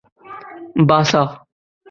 [0.87, 1.23] باسا